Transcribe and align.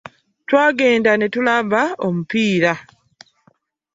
Twagenda 0.47 1.11
ne 1.17 1.27
tulanba 1.33 1.81
omupiira. 2.07 2.73